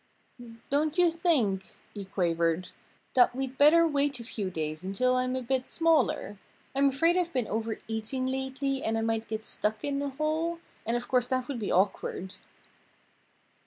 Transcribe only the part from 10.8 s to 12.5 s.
And of course that would be awkward."